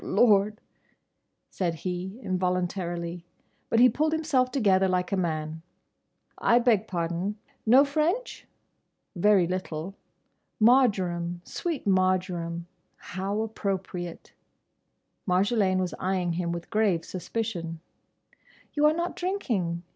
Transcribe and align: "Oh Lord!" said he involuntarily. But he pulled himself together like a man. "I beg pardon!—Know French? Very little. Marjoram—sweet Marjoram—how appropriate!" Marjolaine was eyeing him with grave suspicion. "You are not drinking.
"Oh 0.03 0.05
Lord!" 0.07 0.59
said 1.51 1.75
he 1.85 2.19
involuntarily. 2.23 3.23
But 3.69 3.79
he 3.79 3.87
pulled 3.87 4.13
himself 4.13 4.49
together 4.49 4.87
like 4.87 5.11
a 5.11 5.15
man. 5.15 5.61
"I 6.39 6.57
beg 6.57 6.87
pardon!—Know 6.87 7.85
French? 7.85 8.47
Very 9.15 9.45
little. 9.45 9.93
Marjoram—sweet 10.59 11.85
Marjoram—how 11.85 13.41
appropriate!" 13.41 14.33
Marjolaine 15.27 15.77
was 15.77 15.93
eyeing 15.99 16.33
him 16.33 16.51
with 16.51 16.71
grave 16.71 17.05
suspicion. 17.05 17.79
"You 18.73 18.87
are 18.87 18.93
not 18.95 19.15
drinking. 19.15 19.83